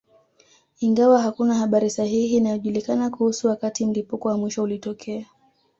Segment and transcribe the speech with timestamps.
[0.79, 5.25] Ingawa hakuna habari sahihi inayojulikana kuhusu wakati mlipuko wa mwisho ulitokea